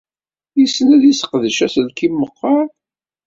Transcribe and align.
Yessen 0.59 0.87
ad 0.95 1.03
yesseqdec 1.05 1.57
aselkim 1.65 2.13
meqqar? 2.17 2.67